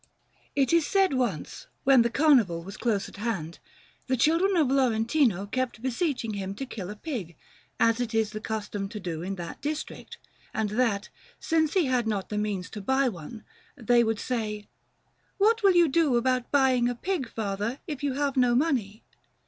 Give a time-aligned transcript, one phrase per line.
[0.01, 3.59] Panel_)] It is said that once, when the Carnival was close at hand,
[4.07, 7.35] the children of Lorentino kept beseeching him to kill a pig,
[7.79, 10.17] as it is the custom to do in that district;
[10.55, 11.09] and that,
[11.39, 13.43] since he had not the means to buy one,
[13.75, 14.67] they would say,
[15.37, 19.03] "What will you do about buying a pig, father, if you have no money?"